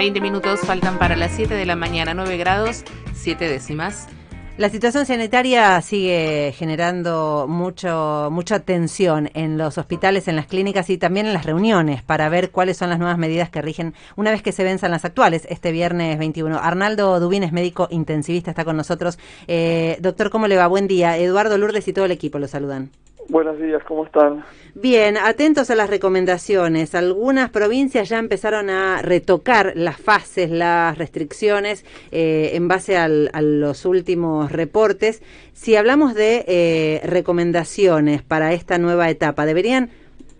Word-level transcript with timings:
20 0.00 0.22
minutos 0.22 0.60
faltan 0.60 0.98
para 0.98 1.14
las 1.14 1.30
7 1.32 1.52
de 1.52 1.66
la 1.66 1.76
mañana, 1.76 2.14
9 2.14 2.38
grados, 2.38 2.84
7 3.12 3.46
décimas. 3.46 4.08
La 4.56 4.70
situación 4.70 5.04
sanitaria 5.04 5.78
sigue 5.82 6.54
generando 6.56 7.44
mucho, 7.46 8.30
mucha 8.32 8.60
tensión 8.60 9.28
en 9.34 9.58
los 9.58 9.76
hospitales, 9.76 10.26
en 10.26 10.36
las 10.36 10.46
clínicas 10.46 10.88
y 10.88 10.96
también 10.96 11.26
en 11.26 11.34
las 11.34 11.44
reuniones 11.44 12.02
para 12.02 12.30
ver 12.30 12.50
cuáles 12.50 12.78
son 12.78 12.88
las 12.88 12.98
nuevas 12.98 13.18
medidas 13.18 13.50
que 13.50 13.60
rigen 13.60 13.92
una 14.16 14.30
vez 14.30 14.40
que 14.40 14.52
se 14.52 14.64
venzan 14.64 14.90
las 14.90 15.04
actuales 15.04 15.46
este 15.50 15.70
viernes 15.70 16.18
21. 16.18 16.58
Arnaldo 16.58 17.20
Dubín 17.20 17.42
es 17.42 17.52
médico 17.52 17.86
intensivista, 17.90 18.52
está 18.52 18.64
con 18.64 18.78
nosotros. 18.78 19.18
Eh, 19.48 19.98
doctor, 20.00 20.30
¿cómo 20.30 20.48
le 20.48 20.56
va? 20.56 20.66
Buen 20.66 20.88
día. 20.88 21.18
Eduardo 21.18 21.58
Lourdes 21.58 21.86
y 21.88 21.92
todo 21.92 22.06
el 22.06 22.12
equipo 22.12 22.38
lo 22.38 22.48
saludan. 22.48 22.90
Buenos 23.30 23.60
días, 23.60 23.80
¿cómo 23.84 24.04
están? 24.06 24.42
Bien, 24.74 25.16
atentos 25.16 25.70
a 25.70 25.76
las 25.76 25.88
recomendaciones. 25.88 26.96
Algunas 26.96 27.48
provincias 27.50 28.08
ya 28.08 28.18
empezaron 28.18 28.70
a 28.70 29.02
retocar 29.02 29.74
las 29.76 30.00
fases, 30.00 30.50
las 30.50 30.98
restricciones 30.98 31.84
eh, 32.10 32.50
en 32.54 32.66
base 32.66 32.96
a 32.96 33.06
los 33.08 33.84
últimos 33.84 34.50
reportes. 34.50 35.22
Si 35.52 35.76
hablamos 35.76 36.16
de 36.16 36.44
eh, 36.48 37.00
recomendaciones 37.04 38.22
para 38.24 38.52
esta 38.52 38.78
nueva 38.78 39.08
etapa, 39.10 39.46
¿deberían 39.46 39.90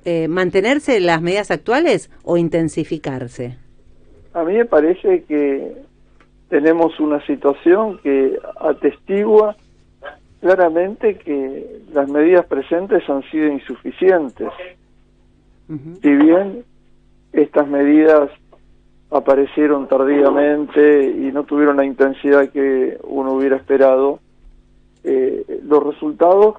eh, 0.05 0.27
mantenerse 0.27 0.98
las 0.98 1.23
medidas 1.23 1.53
actuales 1.53 2.11
o 2.25 2.39
intensificarse? 2.39 3.57
A 4.34 4.43
mí 4.43 4.55
me 4.55 4.65
parece 4.65 5.23
que 5.29 5.77
tenemos 6.48 6.98
una 6.98 7.25
situación 7.25 8.01
que 8.03 8.37
atestigua 8.61 9.55
claramente 10.41 11.17
que 11.17 11.83
las 11.93 12.09
medidas 12.09 12.47
presentes 12.47 13.09
han 13.09 13.23
sido 13.31 13.47
insuficientes. 13.48 14.48
Si 16.03 16.11
bien 16.11 16.65
estas 17.33 17.69
medidas 17.69 18.31
aparecieron 19.11 19.87
tardíamente 19.87 21.05
y 21.05 21.31
no 21.33 21.45
tuvieron 21.45 21.77
la 21.77 21.84
intensidad 21.84 22.48
que 22.48 22.98
uno 23.05 23.34
hubiera 23.34 23.56
esperado, 23.56 24.19
eh, 25.05 25.61
los 25.64 25.83
resultados 25.83 26.57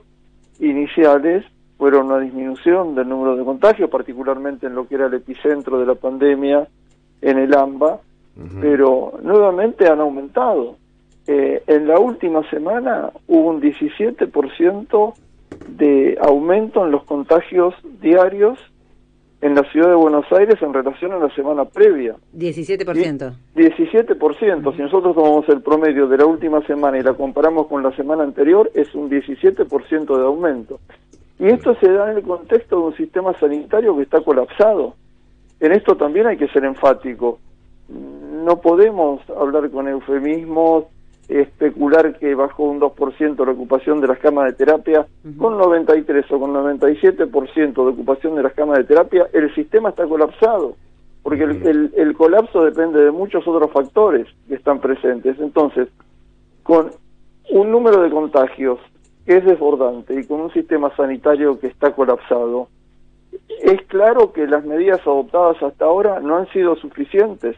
iniciales 0.59 1.45
fueron 1.77 2.08
una 2.08 2.20
disminución 2.20 2.95
del 2.95 3.09
número 3.09 3.36
de 3.36 3.44
contagios, 3.44 3.89
particularmente 3.89 4.67
en 4.67 4.75
lo 4.75 4.88
que 4.88 4.95
era 4.95 5.08
el 5.08 5.16
epicentro 5.16 5.80
de 5.80 5.86
la 5.86 5.95
pandemia, 5.95 6.67
en 7.22 7.38
el 7.38 7.53
AMBA, 7.53 8.00
pero 8.61 9.14
nuevamente 9.22 9.88
han 9.88 10.00
aumentado. 10.00 10.77
Eh, 11.27 11.64
en 11.67 11.88
la 11.88 12.00
última 12.00 12.47
semana 12.50 13.11
hubo 13.27 13.50
un 13.50 13.61
17% 13.61 15.14
de 15.67 16.17
aumento 16.22 16.86
en 16.86 16.91
los 16.91 17.03
contagios 17.03 17.75
diarios 18.02 18.59
en 19.42 19.55
la 19.55 19.64
ciudad 19.72 19.89
de 19.89 19.95
Buenos 19.95 20.25
Aires 20.31 20.61
en 20.61 20.73
relación 20.73 21.14
a 21.14 21.17
la 21.17 21.33
semana 21.33 21.66
previa. 21.66 22.16
17%. 22.38 23.33
17%. 23.55 24.75
Si 24.75 24.81
nosotros 24.81 25.16
tomamos 25.16 25.49
el 25.49 25.61
promedio 25.61 26.08
de 26.08 26.17
la 26.17 26.25
última 26.25 26.66
semana 26.67 26.99
y 26.99 27.02
la 27.02 27.14
comparamos 27.14 27.67
con 27.67 27.81
la 27.81 27.95
semana 27.95 28.23
anterior, 28.23 28.69
es 28.75 28.94
un 28.94 29.09
17% 29.09 30.17
de 30.17 30.23
aumento. 30.23 30.80
Y 31.39 31.47
esto 31.47 31.75
se 31.80 31.92
da 31.92 32.11
en 32.11 32.17
el 32.17 32.23
contexto 32.23 32.77
de 32.77 32.83
un 32.83 32.95
sistema 32.95 33.38
sanitario 33.39 33.97
que 33.97 34.03
está 34.03 34.22
colapsado. 34.22 34.94
En 35.59 35.72
esto 35.72 35.97
también 35.97 36.27
hay 36.27 36.38
que 36.38 36.47
ser 36.49 36.64
enfático. 36.64 37.39
No 37.89 38.61
podemos 38.61 39.22
hablar 39.30 39.72
con 39.72 39.88
eufemismos, 39.88 40.86
especular 41.27 42.17
que 42.17 42.36
bajó 42.36 42.64
un 42.64 42.80
2% 42.80 43.45
la 43.45 43.52
ocupación 43.52 44.02
de 44.02 44.08
las 44.08 44.19
camas 44.19 44.45
de 44.47 44.53
terapia, 44.53 45.05
con 45.38 45.58
93 45.58 46.25
o 46.31 46.39
con 46.39 46.53
97% 46.53 47.73
de 47.73 47.91
ocupación 47.91 48.36
de 48.36 48.44
las 48.44 48.53
camas 48.53 48.80
de 48.80 48.83
terapia, 48.83 49.27
el 49.33 49.53
sistema 49.55 49.89
está 49.89 50.05
colapsado, 50.05 50.75
porque 51.23 51.44
el, 51.44 51.94
el, 51.95 52.14
colapso 52.16 52.64
depende 52.64 53.03
de 53.03 53.11
muchos 53.11 53.47
otros 53.47 53.72
factores 53.72 54.27
que 54.47 54.55
están 54.55 54.80
presentes. 54.80 55.39
Entonces, 55.39 55.88
con 56.64 56.92
un 57.52 57.71
número 57.71 58.02
de 58.02 58.09
contagios 58.09 58.80
que 59.26 59.38
es 59.38 59.45
desbordante 59.45 60.20
y 60.20 60.26
con 60.26 60.42
un 60.42 60.52
sistema 60.52 60.93
sanitario 60.95 61.59
que 61.59 61.67
está 61.67 61.93
colapsado, 61.93 62.67
es 63.61 63.82
claro 63.88 64.33
que 64.33 64.48
las 64.48 64.65
medidas 64.65 64.99
adoptadas 65.02 65.61
hasta 65.61 65.86
ahora 65.86 66.20
no 66.20 66.38
han 66.38 66.48
sido 66.48 66.76
suficientes 66.76 67.55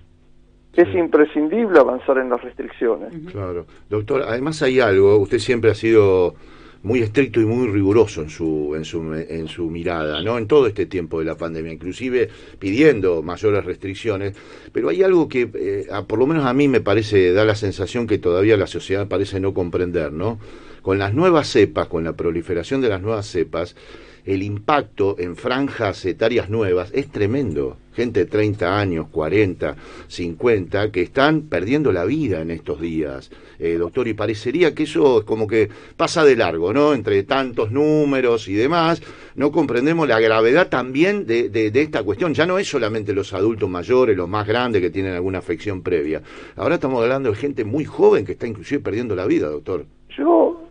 es 0.75 0.95
imprescindible 0.95 1.79
avanzar 1.79 2.17
en 2.17 2.29
las 2.29 2.41
restricciones. 2.41 3.13
Claro. 3.31 3.65
Doctor, 3.89 4.23
además 4.23 4.61
hay 4.61 4.79
algo, 4.79 5.17
usted 5.17 5.39
siempre 5.39 5.71
ha 5.71 5.75
sido 5.75 6.35
muy 6.83 6.99
estricto 6.99 7.39
y 7.39 7.45
muy 7.45 7.67
riguroso 7.67 8.21
en 8.21 8.29
su, 8.29 8.73
en 8.75 8.83
su, 8.83 9.13
en 9.13 9.47
su 9.47 9.69
mirada, 9.69 10.21
¿no? 10.21 10.37
En 10.37 10.47
todo 10.47 10.67
este 10.67 10.85
tiempo 10.85 11.19
de 11.19 11.25
la 11.25 11.35
pandemia, 11.35 11.71
inclusive 11.71 12.29
pidiendo 12.59 13.23
mayores 13.23 13.63
restricciones, 13.63 14.35
pero 14.71 14.89
hay 14.89 15.01
algo 15.01 15.29
que, 15.29 15.49
eh, 15.53 15.87
por 16.07 16.19
lo 16.19 16.27
menos 16.27 16.45
a 16.45 16.53
mí 16.53 16.67
me 16.67 16.81
parece, 16.81 17.31
da 17.31 17.45
la 17.45 17.55
sensación 17.55 18.05
que 18.05 18.17
todavía 18.17 18.57
la 18.57 18.67
sociedad 18.67 19.07
parece 19.07 19.39
no 19.39 19.53
comprender, 19.53 20.11
¿no? 20.11 20.39
Con 20.81 20.99
las 20.99 21.13
nuevas 21.13 21.47
cepas, 21.47 21.87
con 21.87 22.03
la 22.03 22.13
proliferación 22.13 22.81
de 22.81 22.89
las 22.89 23.01
nuevas 23.01 23.27
cepas, 23.27 23.77
el 24.25 24.43
impacto 24.43 25.15
en 25.19 25.37
franjas 25.37 26.03
etarias 26.05 26.49
nuevas 26.49 26.91
es 26.93 27.09
tremendo. 27.09 27.77
Gente 27.95 28.21
de 28.21 28.25
30 28.25 28.79
años, 28.79 29.07
40, 29.11 29.75
50, 30.07 30.91
que 30.91 31.01
están 31.01 31.43
perdiendo 31.43 31.91
la 31.91 32.05
vida 32.05 32.41
en 32.41 32.51
estos 32.51 32.81
días, 32.81 33.31
eh, 33.59 33.75
doctor, 33.77 34.07
y 34.07 34.13
parecería 34.13 34.73
que 34.73 34.83
eso 34.83 35.19
es 35.19 35.25
como 35.25 35.47
que 35.47 35.69
pasa 35.95 36.23
de 36.23 36.35
largo, 36.35 36.73
¿no? 36.73 36.93
Entre 36.93 37.23
tantos 37.23 37.71
números 37.71 38.47
y 38.47 38.53
demás, 38.53 39.01
no 39.35 39.51
comprendemos 39.51 40.07
la 40.07 40.19
gravedad 40.19 40.69
también 40.69 41.25
de, 41.25 41.49
de, 41.49 41.71
de 41.71 41.81
esta 41.81 42.03
cuestión. 42.03 42.33
Ya 42.33 42.45
no 42.45 42.57
es 42.57 42.67
solamente 42.67 43.13
los 43.13 43.33
adultos 43.33 43.69
mayores, 43.69 44.17
los 44.17 44.29
más 44.29 44.47
grandes 44.47 44.81
que 44.81 44.89
tienen 44.89 45.13
alguna 45.13 45.39
afección 45.39 45.81
previa. 45.81 46.21
Ahora 46.55 46.75
estamos 46.75 47.01
hablando 47.01 47.29
de 47.29 47.35
gente 47.35 47.63
muy 47.63 47.85
joven 47.85 48.25
que 48.25 48.33
está 48.33 48.47
inclusive 48.47 48.81
perdiendo 48.81 49.15
la 49.15 49.25
vida, 49.25 49.49
doctor. 49.49 49.85
Yo, 50.17 50.61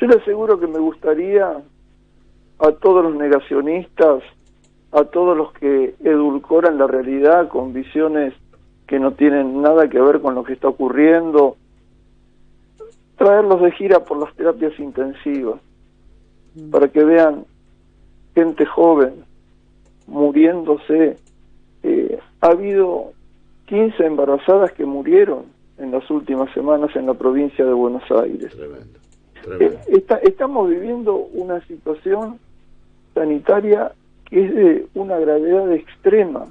yo 0.00 0.06
le 0.06 0.16
aseguro 0.16 0.58
que 0.58 0.66
me 0.66 0.78
gustaría 0.78 1.62
a 2.58 2.72
todos 2.72 3.04
los 3.04 3.14
negacionistas, 3.14 4.22
a 4.92 5.04
todos 5.04 5.36
los 5.36 5.52
que 5.54 5.94
edulcoran 6.04 6.78
la 6.78 6.86
realidad 6.86 7.48
con 7.48 7.72
visiones 7.72 8.34
que 8.86 8.98
no 8.98 9.12
tienen 9.12 9.62
nada 9.62 9.88
que 9.88 10.00
ver 10.00 10.20
con 10.20 10.34
lo 10.34 10.44
que 10.44 10.52
está 10.52 10.68
ocurriendo, 10.68 11.56
traerlos 13.16 13.62
de 13.62 13.72
gira 13.72 14.04
por 14.04 14.18
las 14.18 14.34
terapias 14.34 14.78
intensivas, 14.78 15.60
mm. 16.54 16.70
para 16.70 16.88
que 16.88 17.02
vean 17.02 17.46
gente 18.34 18.66
joven 18.66 19.24
muriéndose. 20.06 21.16
Eh, 21.82 22.18
ha 22.42 22.46
habido 22.48 23.12
15 23.66 24.04
embarazadas 24.04 24.72
que 24.72 24.84
murieron 24.84 25.44
en 25.78 25.90
las 25.90 26.08
últimas 26.10 26.52
semanas 26.52 26.94
en 26.94 27.06
la 27.06 27.14
provincia 27.14 27.64
de 27.64 27.72
Buenos 27.72 28.04
Aires. 28.10 28.54
Eh, 29.58 29.78
estamos 30.22 30.68
viviendo 30.68 31.16
una 31.16 31.60
situación 31.66 32.38
sanitaria 33.14 33.92
que 34.32 34.46
es 34.46 34.54
de 34.54 34.86
una 34.94 35.18
gravedad 35.18 35.70
extrema 35.72 36.46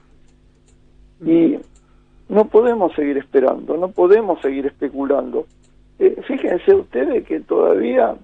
y 1.25 1.57
no 2.29 2.45
podemos 2.45 2.93
seguir 2.93 3.17
esperando, 3.17 3.75
no 3.75 3.89
podemos 3.89 4.39
seguir 4.41 4.67
especulando. 4.67 5.47
Eh, 5.97 6.21
fíjense 6.27 6.75
ustedes 6.75 7.25
que 7.25 7.39
todavía 7.39 8.15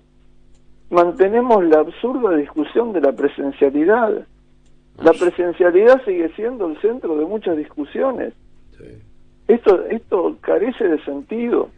mantenemos 0.91 1.65
la 1.65 1.79
absurda 1.79 2.35
discusión 2.35 2.93
de 2.93 3.01
la 3.01 3.13
presencialidad. 3.13 4.27
La 4.99 5.13
presencialidad 5.13 6.05
sigue 6.05 6.29
siendo 6.35 6.67
el 6.67 6.79
centro 6.79 7.17
de 7.17 7.25
muchas 7.25 7.57
discusiones. 7.57 8.33
Esto, 9.47 9.85
esto 9.85 10.37
carece 10.41 10.87
de 10.87 11.03
sentido. 11.03 11.69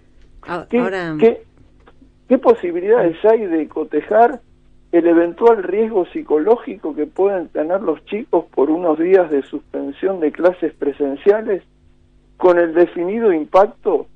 ¿Qué, 1.17 1.43
¿Qué 2.27 2.37
posibilidades 2.39 3.23
hay 3.23 3.45
de 3.45 3.69
cotejar 3.69 4.41
el 4.91 5.07
eventual 5.07 5.63
riesgo 5.63 6.05
psicológico 6.07 6.95
que 6.95 7.05
pueden 7.05 7.49
tener 7.49 7.81
los 7.81 8.03
chicos 8.05 8.45
por 8.53 8.69
unos 8.71 8.97
días 8.97 9.29
de 9.29 9.43
suspensión 9.43 10.19
de 10.19 10.31
clases 10.31 10.73
presenciales 10.73 11.63
con 12.37 12.57
el 12.57 12.73
definido 12.73 13.31
impacto 13.31 14.07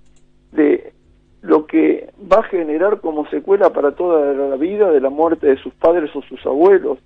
de 0.52 0.94
lo 1.42 1.68
que 1.68 2.10
va 2.32 2.38
a 2.38 2.44
generar 2.44 3.02
como 3.02 3.28
secuela 3.28 3.72
para 3.72 3.92
toda 3.92 4.34
la 4.34 4.56
vida 4.56 4.90
de 4.90 5.02
la 5.02 5.10
muerte 5.10 5.48
de 5.48 5.58
sus 5.58 5.74
padres 5.74 6.10
o 6.16 6.22
sus 6.24 6.44
abuelos. 6.46 6.98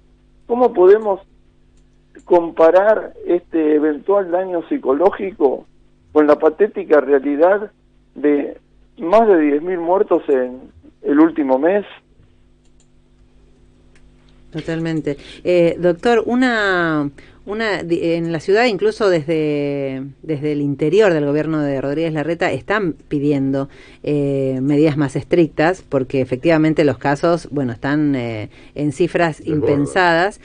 ¿Cómo 0.46 0.74
podemos 0.74 1.20
comparar 2.24 3.14
este 3.26 3.76
eventual 3.76 4.32
daño 4.32 4.62
psicológico 4.70 5.66
con 6.14 6.28
la 6.28 6.38
patética 6.38 7.02
realidad 7.02 7.72
de 8.16 8.58
más 9.00 9.28
de 9.28 9.60
10.000 9.60 9.80
muertos 9.80 10.24
en 10.30 10.62
el 11.02 11.20
último 11.20 11.58
mes? 11.60 11.86
Totalmente. 14.52 15.18
Eh, 15.44 15.76
doctor, 15.78 16.24
una, 16.26 17.12
una 17.46 17.80
en 17.82 18.32
la 18.32 18.40
ciudad, 18.40 18.66
incluso 18.66 19.10
desde, 19.10 20.04
desde 20.22 20.54
el 20.54 20.62
interior 20.62 21.14
del 21.14 21.26
gobierno 21.26 21.62
de 21.62 21.82
Rodríguez 21.82 22.14
Larreta, 22.14 22.52
están 22.52 22.94
pidiendo 22.94 23.68
eh, 24.04 24.60
medidas 24.62 24.96
más 24.96 25.16
estrictas, 25.16 25.84
porque 25.88 26.22
efectivamente 26.22 26.86
los 26.86 26.98
casos, 26.98 27.50
bueno, 27.52 27.74
están 27.74 28.16
eh, 28.16 28.50
en 28.74 28.94
cifras 28.94 29.46
impensadas 29.46 30.40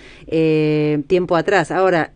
tiempo 1.07 1.37
atrás. 1.37 1.71
Ahora, 1.71 2.13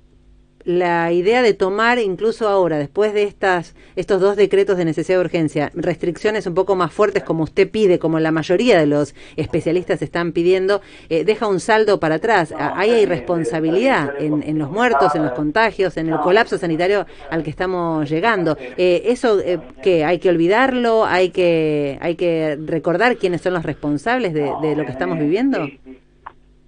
la 0.67 1.13
idea 1.13 1.43
de 1.43 1.55
tomar 1.55 1.99
incluso 2.01 2.49
ahora, 2.49 2.77
después 2.77 3.15
de 3.15 3.23
estas 3.23 3.77
estos 3.95 4.21
dos 4.21 4.37
decretos 4.37 4.77
de 4.77 4.85
necesidad 4.85 5.19
de 5.19 5.25
urgencia, 5.25 5.71
restricciones 5.75 6.47
un 6.47 6.55
poco 6.55 6.75
más 6.75 6.93
fuertes 6.93 7.23
como 7.23 7.45
usted 7.45 7.71
pide, 7.71 8.01
como 8.01 8.19
la 8.19 8.33
mayoría 8.33 8.79
de 8.79 8.87
los 8.87 9.15
especialistas 9.37 10.03
están 10.03 10.33
pidiendo, 10.33 10.83
eh, 11.09 11.25
deja 11.25 11.47
un 11.47 11.61
saldo 11.61 12.01
para 12.01 12.17
atrás. 12.17 12.53
Ahí 12.59 12.91
hay 12.91 13.07
responsabilidad 13.07 14.15
en, 14.19 14.43
en, 14.43 14.59
los 14.59 14.71
muertos, 14.71 15.15
en 15.15 15.23
los 15.23 15.33
contagios, 15.33 15.97
en 15.97 16.09
el 16.09 16.19
colapso 16.19 16.59
sanitario 16.59 17.07
al 17.31 17.45
que 17.45 17.51
estamos 17.51 18.11
llegando. 18.11 18.59
Eh, 18.77 19.03
¿Eso 19.07 19.39
eh, 19.39 19.61
qué? 19.83 20.05
¿Hay 20.05 20.19
que 20.19 20.29
olvidarlo? 20.31 21.05
¿Hay 21.05 21.31
que, 21.31 21.97
¿Hay 22.01 22.17
que 22.17 22.59
recordar 22.67 23.17
quiénes 23.17 23.41
son 23.41 23.55
los 23.55 23.63
responsables 23.63 24.35
de, 24.35 24.53
de 24.61 24.75
lo 24.75 24.85
que 24.85 24.91
estamos 24.91 25.17
viviendo? 25.17 25.69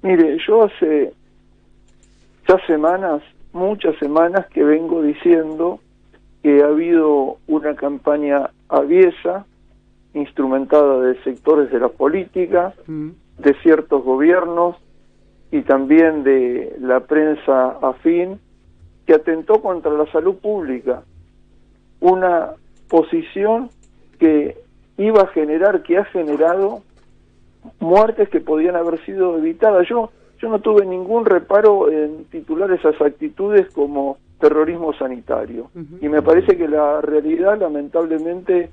Mire, 0.03 0.39
yo 0.47 0.63
hace 0.63 1.13
ya 2.49 2.57
semanas, 2.67 3.23
muchas 3.59 3.97
semanas 3.99 4.47
que 4.47 4.63
vengo 4.63 5.03
diciendo 5.03 5.81
que 6.43 6.63
ha 6.63 6.67
habido 6.67 7.39
una 7.47 7.75
campaña 7.75 8.51
aviesa, 8.69 9.45
instrumentada 10.15 11.01
de 11.01 11.23
sectores 11.23 11.71
de 11.71 11.81
la 11.81 11.89
política, 11.89 12.75
mm. 12.87 13.09
de 13.39 13.55
ciertos 13.63 14.03
gobiernos 14.05 14.77
y 15.51 15.63
también 15.63 16.25
de 16.25 16.77
la 16.81 17.01
prensa 17.01 17.79
afín, 17.83 18.41
que 19.07 19.15
atentó 19.15 19.61
contra 19.61 19.93
la 19.93 20.07
salud 20.13 20.37
pública. 20.37 21.03
Una 22.01 22.51
posición 22.89 23.71
que 24.19 24.57
iba 24.99 25.23
a 25.23 25.27
generar, 25.29 25.83
que 25.83 25.99
ha 25.99 26.05
generado 26.05 26.83
muertes 27.81 28.29
que 28.29 28.41
podían 28.41 28.77
haber 28.77 29.03
sido 29.05 29.39
evitadas. 29.39 29.89
Yo, 29.89 30.11
yo 30.41 30.49
no 30.49 30.61
tuve 30.61 30.87
ningún 30.87 31.25
reparo 31.25 31.91
en 31.91 32.25
titular 32.27 32.71
esas 32.71 33.01
actitudes 33.01 33.73
como 33.73 34.19
terrorismo 34.41 34.93
sanitario. 34.93 35.71
Y 36.01 36.09
me 36.09 36.23
parece 36.23 36.57
que 36.57 36.69
la 36.69 37.01
realidad 37.01 37.59
lamentablemente 37.59 38.71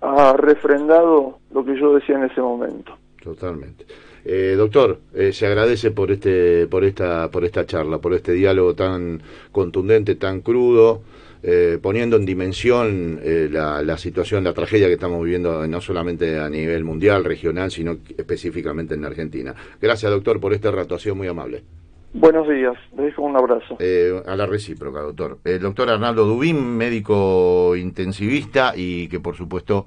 ha 0.00 0.34
refrendado 0.34 1.38
lo 1.52 1.64
que 1.64 1.78
yo 1.78 1.94
decía 1.94 2.16
en 2.16 2.24
ese 2.24 2.40
momento. 2.40 2.92
Totalmente. 3.22 3.84
Eh, 4.24 4.54
doctor, 4.56 5.00
eh, 5.14 5.32
se 5.32 5.46
agradece 5.46 5.90
por 5.90 6.10
este, 6.10 6.66
por 6.66 6.84
esta, 6.84 7.30
por 7.30 7.44
esta 7.44 7.66
charla, 7.66 7.98
por 7.98 8.14
este 8.14 8.32
diálogo 8.32 8.74
tan 8.74 9.22
contundente, 9.52 10.14
tan 10.14 10.40
crudo. 10.40 11.02
Eh, 11.42 11.78
poniendo 11.80 12.16
en 12.16 12.26
dimensión 12.26 13.18
eh, 13.22 13.48
la, 13.50 13.80
la, 13.80 13.96
situación, 13.96 14.44
la 14.44 14.52
tragedia 14.52 14.88
que 14.88 14.92
estamos 14.92 15.24
viviendo 15.24 15.66
no 15.66 15.80
solamente 15.80 16.38
a 16.38 16.50
nivel 16.50 16.84
mundial, 16.84 17.24
regional, 17.24 17.70
sino 17.70 17.96
específicamente 18.18 18.94
en 18.94 19.06
Argentina. 19.06 19.54
Gracias, 19.80 20.12
doctor, 20.12 20.38
por 20.38 20.52
este 20.52 20.70
rato, 20.70 20.94
ha 20.94 20.98
sido 20.98 21.14
muy 21.14 21.28
amable. 21.28 21.62
Buenos 22.12 22.48
días, 22.48 22.74
le 22.96 23.04
dejo 23.04 23.22
un 23.22 23.36
abrazo. 23.36 23.76
Eh, 23.78 24.20
a 24.26 24.34
la 24.34 24.44
recíproca, 24.44 25.00
doctor. 25.00 25.38
El 25.44 25.60
doctor 25.60 25.90
Arnaldo 25.90 26.24
Dubín, 26.24 26.76
médico 26.76 27.76
intensivista 27.76 28.72
y 28.74 29.06
que 29.08 29.20
por 29.20 29.36
supuesto 29.36 29.86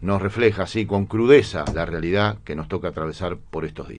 nos 0.00 0.22
refleja 0.22 0.62
así 0.62 0.86
con 0.86 1.06
crudeza 1.06 1.64
la 1.74 1.84
realidad 1.84 2.38
que 2.44 2.54
nos 2.54 2.68
toca 2.68 2.88
atravesar 2.88 3.36
por 3.50 3.64
estos 3.64 3.88
días. 3.88 3.94